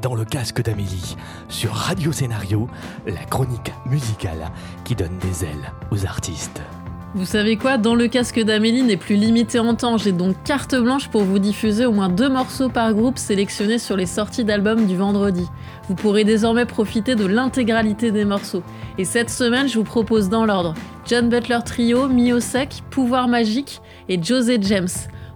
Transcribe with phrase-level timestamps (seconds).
[0.00, 1.16] dans le casque d'Amélie
[1.48, 2.68] sur Radio Scénario,
[3.06, 4.50] la chronique musicale
[4.84, 6.60] qui donne des ailes aux artistes.
[7.14, 10.74] Vous savez quoi Dans le casque d'Amélie n'est plus limité en temps, j'ai donc carte
[10.74, 14.86] blanche pour vous diffuser au moins deux morceaux par groupe sélectionnés sur les sorties d'albums
[14.86, 15.46] du vendredi.
[15.88, 18.62] Vous pourrez désormais profiter de l'intégralité des morceaux.
[18.98, 20.74] Et cette semaine, je vous propose dans l'ordre
[21.06, 24.88] John Butler Trio, Mio Sec, Pouvoir Magique et José James.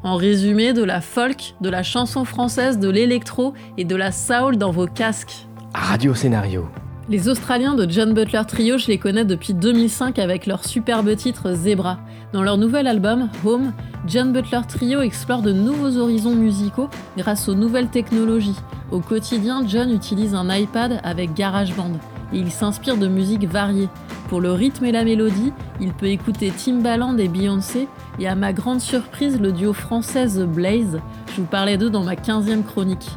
[0.04, 4.56] En résumé, de la folk, de la chanson française, de l'électro et de la soul
[4.56, 5.46] dans vos casques.
[5.74, 6.68] Radio Scénario.
[7.08, 11.52] Les Australiens de John Butler Trio, je les connais depuis 2005 avec leur superbe titre
[11.52, 11.98] Zebra.
[12.32, 13.72] Dans leur nouvel album, Home,
[14.08, 18.58] John Butler Trio explore de nouveaux horizons musicaux grâce aux nouvelles technologies.
[18.90, 21.92] Au quotidien, John utilise un iPad avec GarageBand
[22.32, 23.88] et il s'inspire de musiques variées.
[24.28, 28.52] Pour le rythme et la mélodie, il peut écouter Timbaland et Beyoncé, et à ma
[28.52, 31.00] grande surprise, le duo français The Blaze.
[31.34, 33.10] Je vous parlais d'eux dans ma 15e chronique.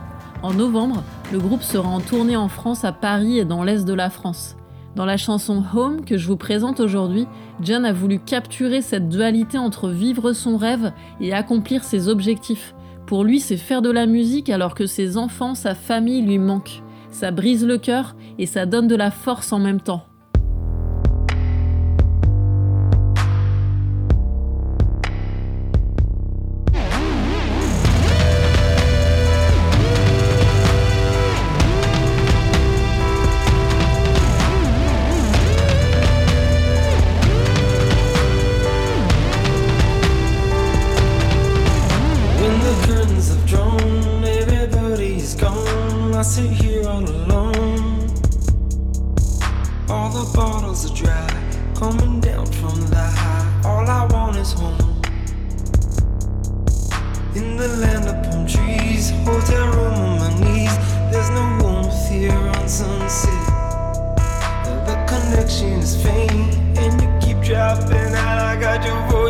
[0.43, 3.93] En novembre, le groupe sera en tournée en France, à Paris et dans l'Est de
[3.93, 4.55] la France.
[4.95, 7.27] Dans la chanson Home que je vous présente aujourd'hui,
[7.61, 12.73] John a voulu capturer cette dualité entre vivre son rêve et accomplir ses objectifs.
[13.05, 16.81] Pour lui, c'est faire de la musique alors que ses enfants, sa famille lui manquent.
[17.17, 20.05] Ça brise le cœur et ça donne de la force en même temps.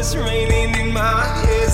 [0.06, 1.74] It's raining in my ears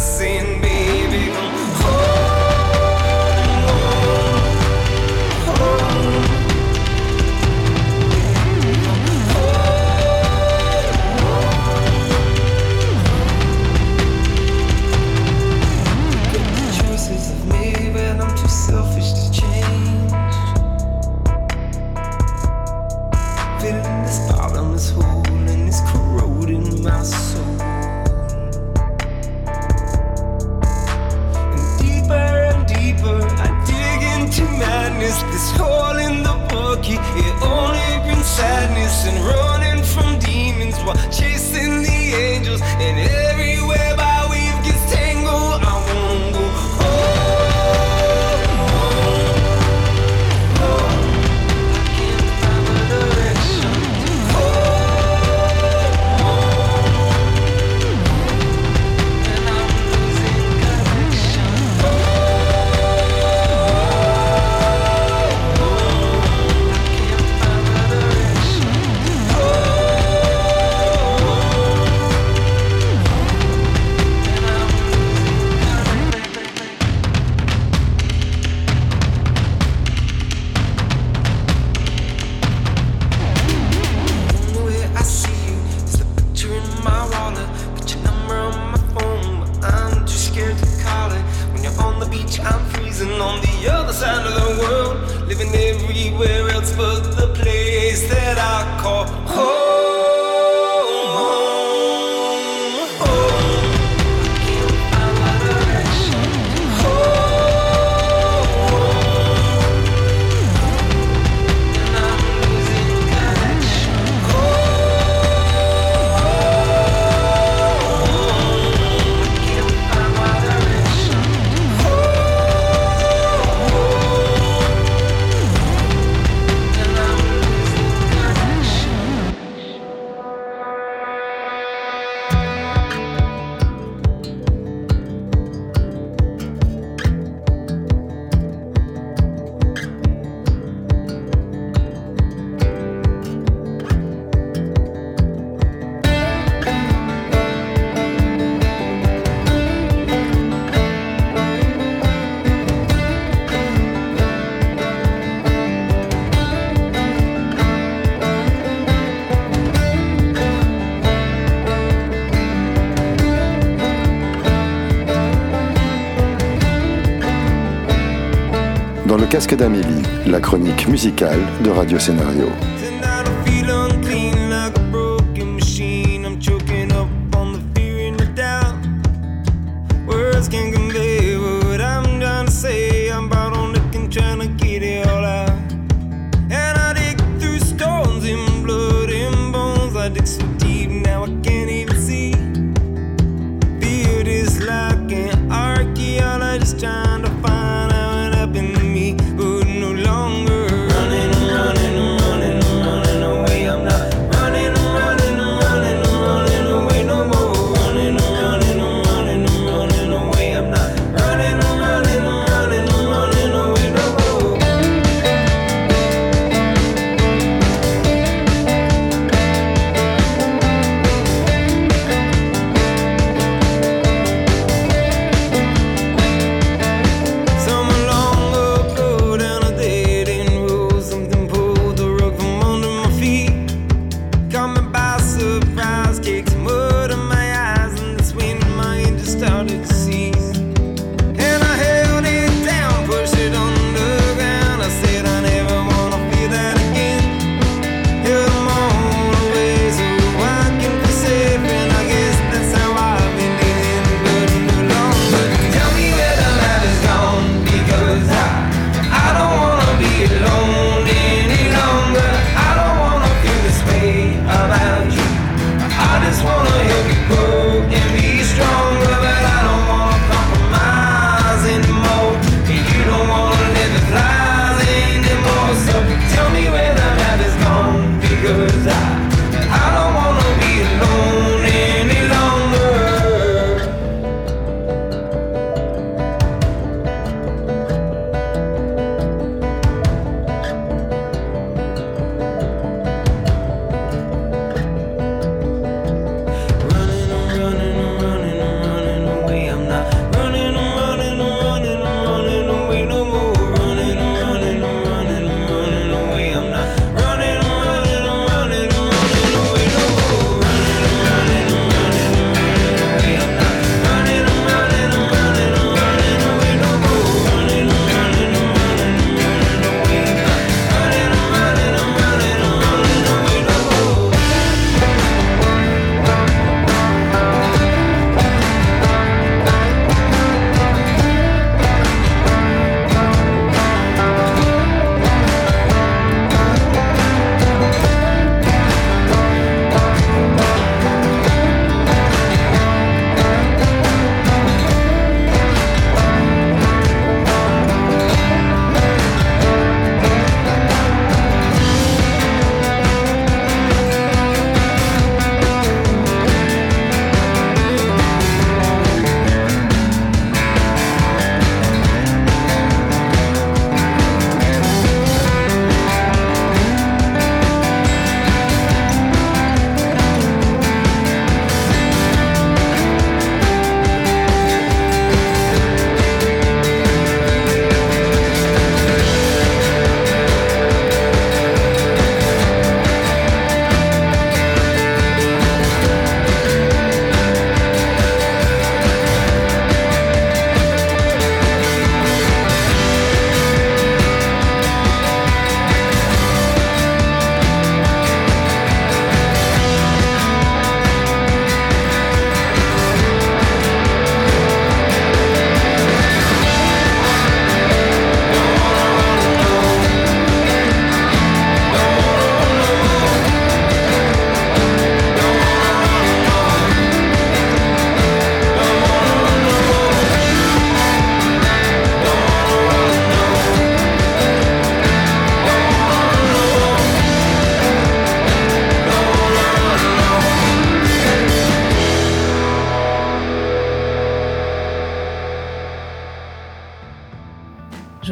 [169.50, 172.48] d'Amélie, la chronique musicale de Radio Scénario.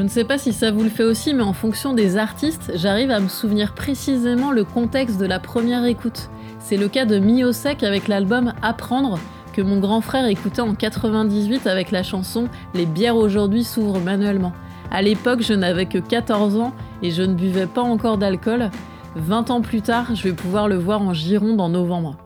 [0.09, 3.11] Ne sais pas si ça vous le fait aussi, mais en fonction des artistes, j'arrive
[3.11, 6.31] à me souvenir précisément le contexte de la première écoute.
[6.57, 9.19] C'est le cas de Miosek avec l'album Apprendre,
[9.53, 14.53] que mon grand frère écoutait en 98 avec la chanson Les bières aujourd'hui s'ouvrent manuellement.
[14.89, 16.73] À l'époque, je n'avais que 14 ans
[17.03, 18.71] et je ne buvais pas encore d'alcool.
[19.15, 22.17] 20 ans plus tard, je vais pouvoir le voir en Gironde en novembre.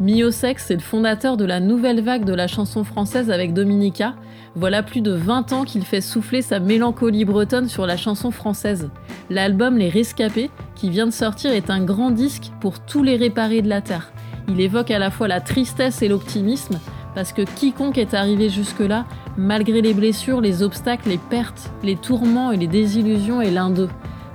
[0.00, 4.14] Miosex est le fondateur de la nouvelle vague de la chanson française avec Dominica.
[4.54, 8.88] Voilà plus de 20 ans qu'il fait souffler sa mélancolie bretonne sur la chanson française.
[9.28, 13.60] L'album Les Rescapés, qui vient de sortir, est un grand disque pour tous les réparés
[13.60, 14.10] de la Terre.
[14.48, 16.80] Il évoque à la fois la tristesse et l'optimisme,
[17.14, 19.04] parce que quiconque est arrivé jusque-là,
[19.36, 23.90] malgré les blessures, les obstacles, les pertes, les tourments et les désillusions, est l'un d'eux.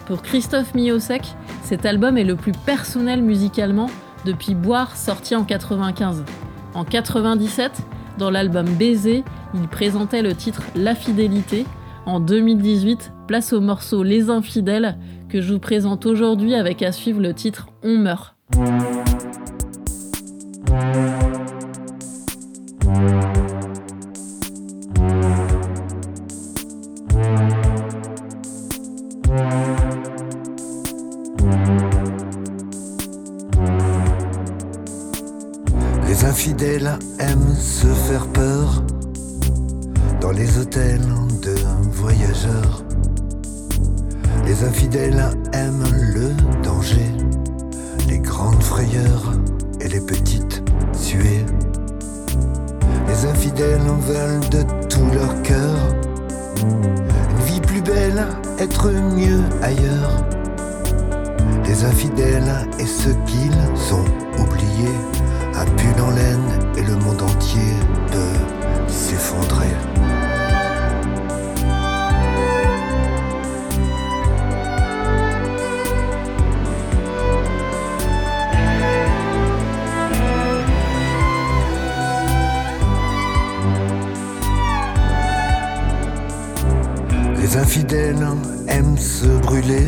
[0.05, 1.23] Pour Christophe Miosek,
[1.63, 3.89] cet album est le plus personnel musicalement
[4.25, 6.25] depuis Boire sorti en 95.
[6.73, 7.71] En 97,
[8.17, 11.65] dans l'album Baiser, il présentait le titre La fidélité.
[12.05, 14.97] En 2018, place au morceau Les infidèles
[15.29, 18.35] que je vous présente aujourd'hui avec à suivre le titre On meurt.
[53.75, 55.75] Les infidèles veulent de tout leur cœur
[56.61, 58.25] une vie plus belle,
[58.57, 60.23] être mieux ailleurs.
[61.65, 64.05] Les infidèles et ceux qu'ils sont
[64.39, 64.95] oubliés
[65.55, 67.73] un pull en laine et le monde entier
[68.11, 69.73] peut s'effondrer.
[87.55, 88.27] Les infidèles
[88.67, 89.87] aiment se brûler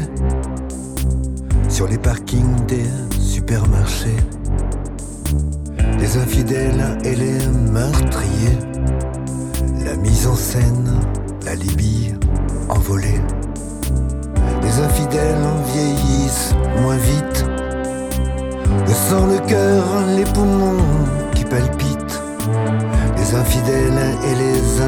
[1.68, 2.86] sur les parkings des
[3.20, 4.16] supermarchés
[6.00, 8.58] les infidèles et les meurtriers,
[9.84, 11.02] la mise en scène,
[11.44, 12.14] la Libye
[12.70, 13.20] envolée.
[14.64, 17.46] Les infidèles vieillissent moins vite,
[18.88, 19.84] le sang, le cœur,
[20.16, 20.78] les poumons
[21.36, 22.22] qui palpitent.
[23.18, 24.82] Les infidèles et les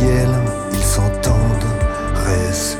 [0.00, 1.64] ils s'entendent,
[2.14, 2.78] restent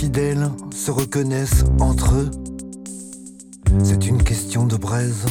[0.00, 2.30] fidèles se reconnaissent entre eux.
[3.82, 5.26] C'est une question de braise,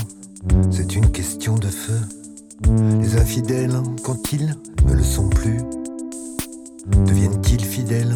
[0.69, 1.99] c'est une question de feu.
[3.19, 5.57] Les infidèles, quand ils ne le sont plus,
[6.87, 8.15] deviennent-ils fidèles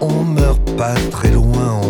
[0.00, 1.80] on meurt pas très loin,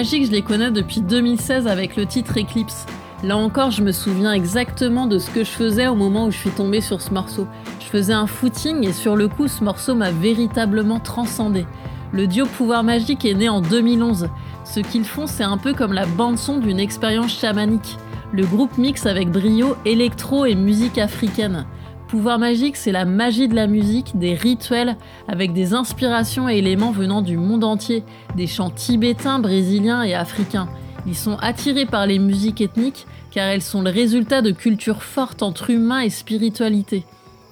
[0.00, 2.86] magique, je les connais depuis 2016 avec le titre Eclipse.
[3.22, 6.38] Là encore, je me souviens exactement de ce que je faisais au moment où je
[6.38, 7.46] suis tombée sur ce morceau.
[7.80, 11.66] Je faisais un footing et sur le coup, ce morceau m'a véritablement transcendé.
[12.12, 14.30] Le duo Pouvoir Magique est né en 2011.
[14.64, 17.98] Ce qu'ils font, c'est un peu comme la bande-son d'une expérience chamanique.
[18.32, 21.66] Le groupe mixe avec brio électro et musique africaine.
[22.10, 24.96] Pouvoir magique, c'est la magie de la musique, des rituels,
[25.28, 28.02] avec des inspirations et éléments venant du monde entier,
[28.36, 30.68] des chants tibétains, brésiliens et africains.
[31.06, 35.44] Ils sont attirés par les musiques ethniques car elles sont le résultat de cultures fortes
[35.44, 37.04] entre humain et spiritualité.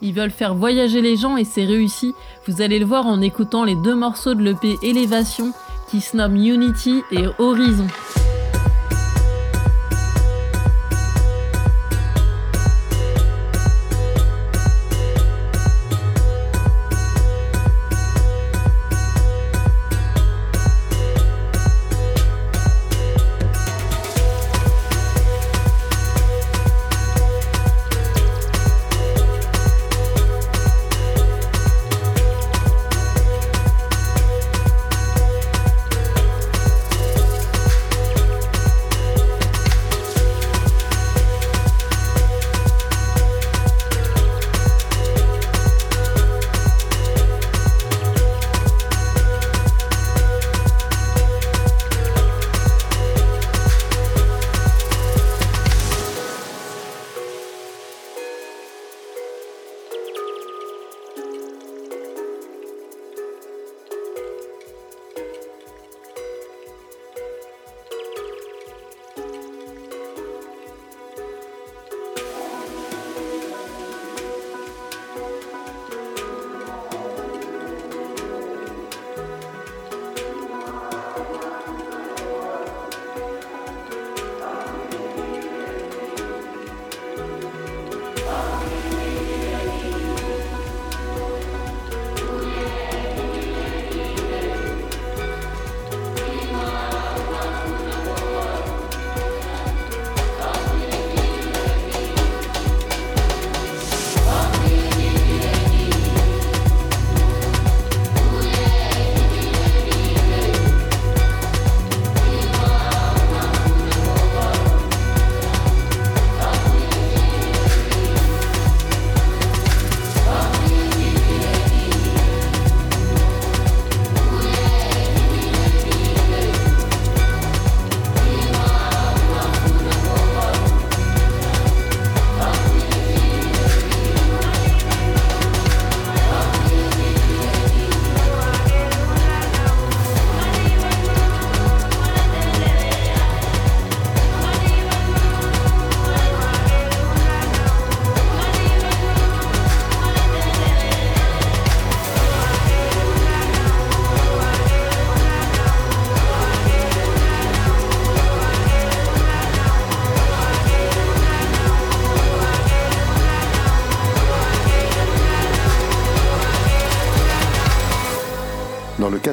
[0.02, 2.12] Ils veulent faire voyager les gens et c'est réussi.
[2.48, 5.52] Vous allez le voir en écoutant les deux morceaux de l'EP Élévation
[5.88, 7.86] qui se nomment Unity et Horizon.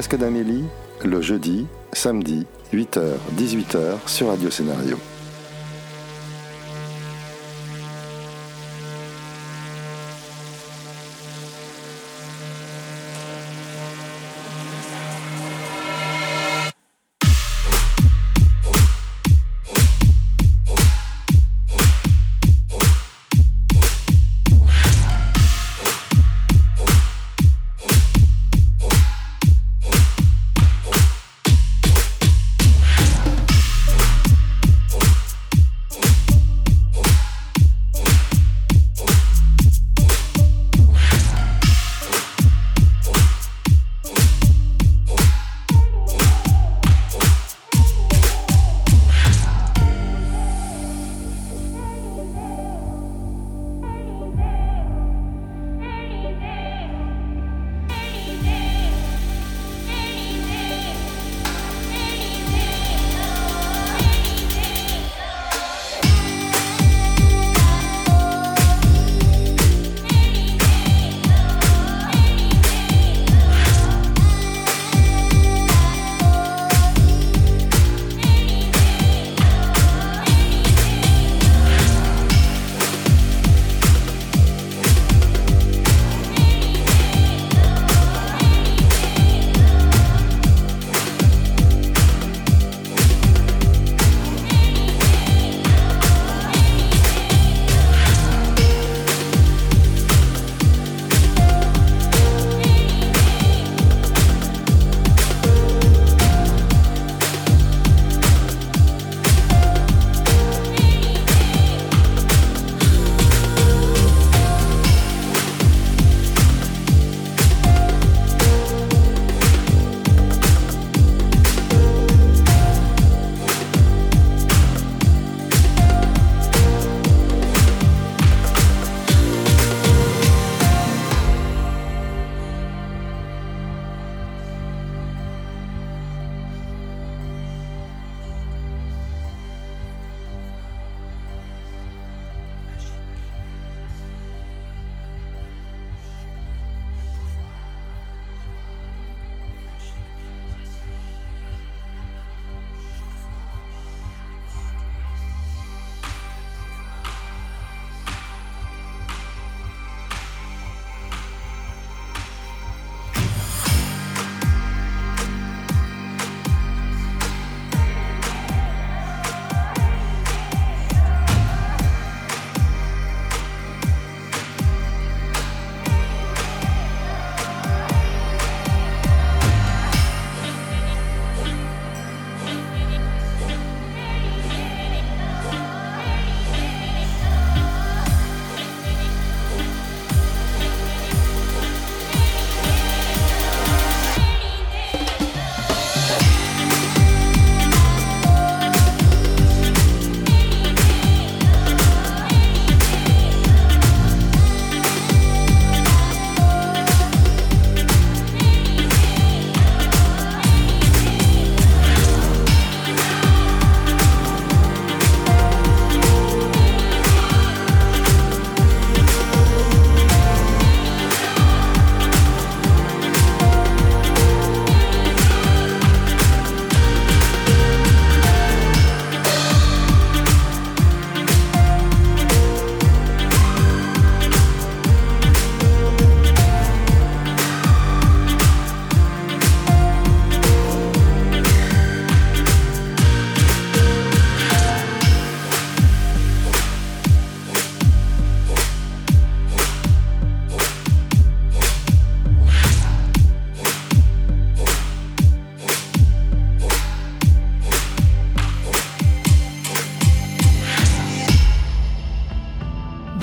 [0.06, 0.62] Casque d'Amélie,
[1.04, 3.00] le jeudi, samedi, 8h,
[3.36, 4.98] 18h sur Radio Scénario.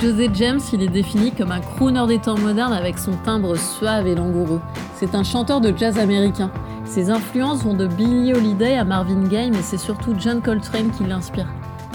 [0.03, 4.05] José James, il est défini comme un crooner des temps modernes avec son timbre suave
[4.05, 4.59] et langoureux.
[4.95, 6.51] C'est un chanteur de jazz américain.
[6.83, 11.05] Ses influences vont de Billie Holiday à Marvin Gaye, mais c'est surtout John Coltrane qui
[11.05, 11.47] l'inspire.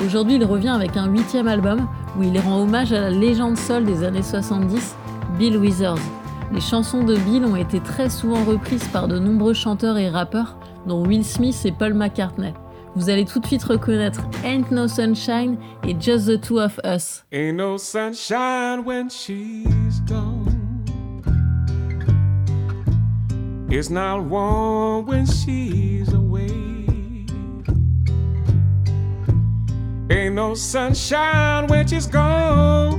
[0.02, 1.86] Aujourd'hui, il revient avec un huitième album
[2.18, 4.96] où il rend hommage à la légende seule des années 70,
[5.38, 6.00] Bill Withers.
[6.50, 10.56] Les chansons de Bill ont été très souvent reprises par de nombreux chanteurs et rappeurs,
[10.86, 12.54] dont Will Smith et Paul McCartney.
[12.98, 15.56] Vous allez tout de suite reconnaître Ain't No Sunshine
[15.86, 17.22] et Just the Two of Us.
[17.30, 20.84] Ain't no sunshine when she's gone.
[23.70, 26.48] It's not warm when she's away.
[30.10, 32.98] Ain't no sunshine when she's gone,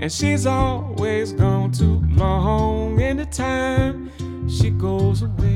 [0.00, 3.00] and she's always gone too long.
[3.00, 4.10] Anytime
[4.48, 5.55] she goes away,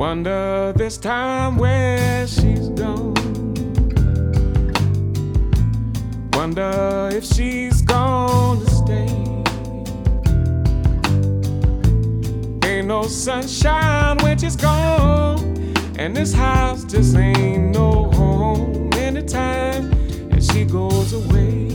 [0.00, 3.12] wonder this time where she's gone.
[6.32, 9.10] Wonder if she's gonna stay.
[12.66, 15.74] Ain't no sunshine when she's gone.
[15.98, 19.92] And this house just ain't no home anytime
[20.32, 21.68] and she goes away.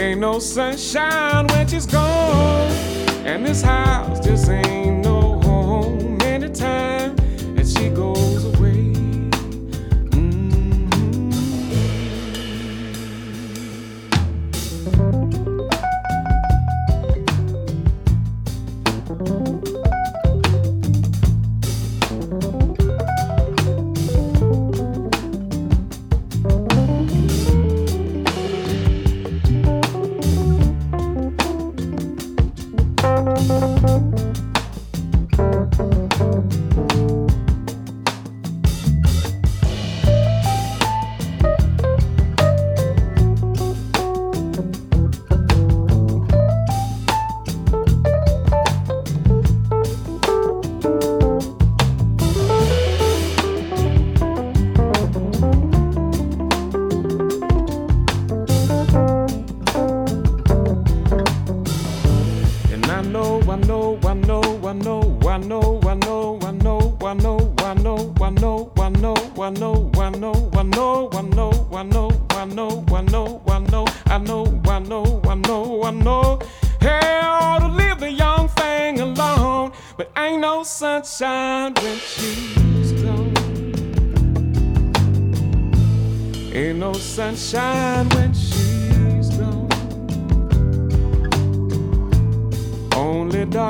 [0.00, 2.89] Ain't no sunshine when she's gone.
[3.30, 4.79] And this house just ain't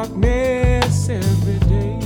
[0.00, 1.98] darkness every day.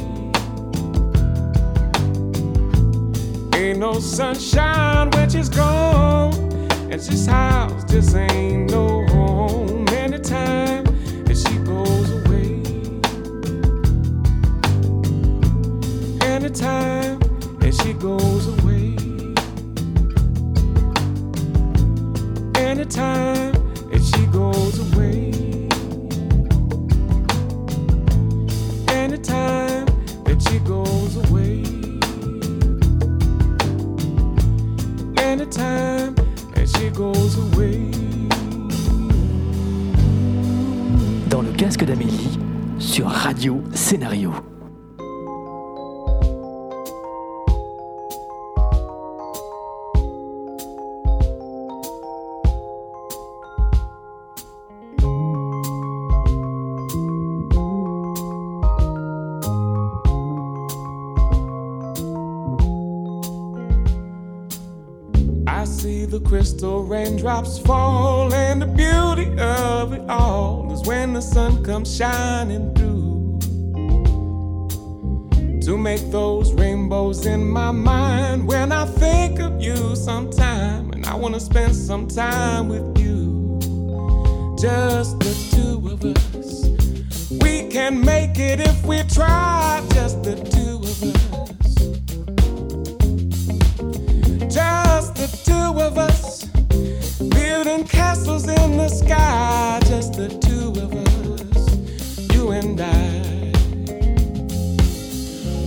[3.54, 6.34] Ain't no sunshine when she's gone.
[6.90, 10.84] And this house just ain't no home anytime
[11.28, 12.62] and she goes away.
[16.22, 17.20] Anytime
[17.60, 18.96] and she goes away.
[22.56, 23.54] Anytime
[23.92, 25.43] and she goes away.
[41.28, 42.38] Dans le casque d'Amélie,
[42.78, 44.53] sur Radio Scénario.
[66.24, 72.74] Crystal raindrops fall, and the beauty of it all is when the sun comes shining
[72.74, 73.38] through.
[75.62, 81.14] To make those rainbows in my mind when I think of you sometime, and I
[81.14, 83.58] wanna spend some time with you.
[84.60, 86.66] Just the two of us.
[87.42, 90.53] We can make it if we try, just the
[98.24, 99.80] castles in the sky.
[99.84, 103.20] Just the two of us, you and I.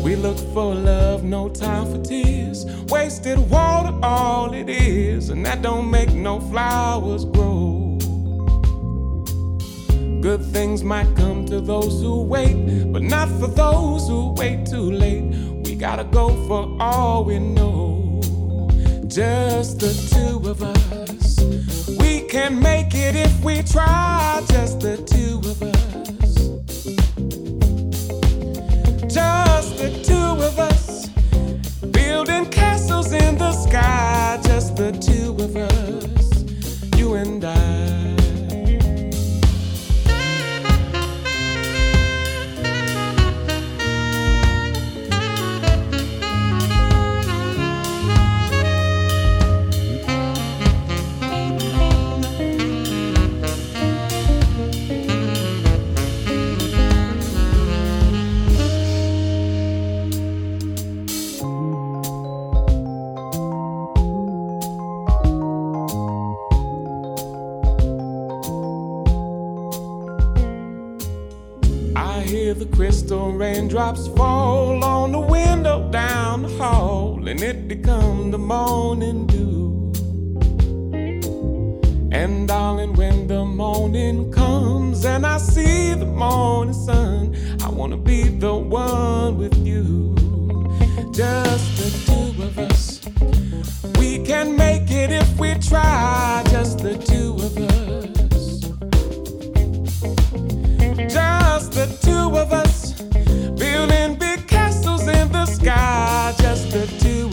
[0.03, 2.65] We look for love, no time for tears.
[2.89, 7.97] Wasted water, all it is, and that don't make no flowers grow.
[10.21, 14.91] Good things might come to those who wait, but not for those who wait too
[14.91, 15.25] late.
[15.63, 18.19] We gotta go for all we know.
[19.07, 21.06] Just the two of us.
[21.99, 24.43] We can make it if we try.
[24.49, 26.35] Just the two of us.
[29.13, 31.07] Just the two of us.
[31.91, 34.39] Building castles in the sky.
[34.43, 36.97] Just the two of us.
[36.97, 38.26] You and I.
[73.05, 79.93] Raindrops fall on the window down the hall, and it become the morning dew.
[82.11, 88.23] And darling, when the morning comes and I see the morning sun, I wanna be
[88.23, 90.15] the one with you.
[91.11, 93.01] Just the two of us.
[93.99, 98.07] We can make it if we try, just the two of us.
[101.13, 102.76] Just the two of us.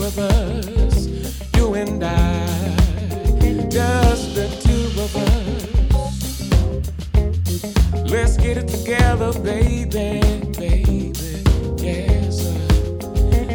[0.04, 1.08] Of us.
[1.56, 2.46] You and I.
[3.70, 5.64] Just the two of us.
[8.10, 10.20] Let's get it together, baby,
[10.58, 11.12] baby.
[11.78, 12.52] Yes.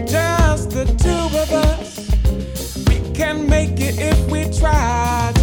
[0.10, 2.10] Just the two of us.
[2.88, 5.39] We can make it if we try.